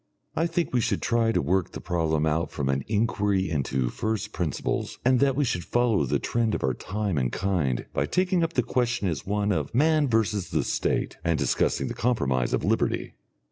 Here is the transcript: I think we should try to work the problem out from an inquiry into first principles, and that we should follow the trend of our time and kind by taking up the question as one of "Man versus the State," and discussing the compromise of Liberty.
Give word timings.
I 0.35 0.47
think 0.47 0.73
we 0.73 0.81
should 0.81 1.03
try 1.03 1.31
to 1.31 1.43
work 1.43 1.73
the 1.73 1.79
problem 1.79 2.25
out 2.25 2.49
from 2.49 2.69
an 2.69 2.83
inquiry 2.87 3.51
into 3.51 3.89
first 3.91 4.33
principles, 4.33 4.97
and 5.05 5.19
that 5.19 5.35
we 5.35 5.45
should 5.45 5.63
follow 5.63 6.05
the 6.07 6.17
trend 6.17 6.55
of 6.55 6.63
our 6.63 6.73
time 6.73 7.19
and 7.19 7.31
kind 7.31 7.85
by 7.93 8.07
taking 8.07 8.41
up 8.43 8.53
the 8.53 8.63
question 8.63 9.07
as 9.07 9.27
one 9.27 9.51
of 9.51 9.75
"Man 9.75 10.07
versus 10.07 10.49
the 10.49 10.63
State," 10.63 11.17
and 11.23 11.37
discussing 11.37 11.87
the 11.87 11.93
compromise 11.93 12.51
of 12.51 12.63
Liberty. 12.63 13.13